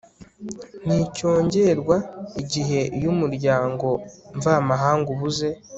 [0.85, 1.97] nticyongererwa
[2.41, 3.87] igihe iyo umuryango
[4.37, 5.49] mvamahanga ubuze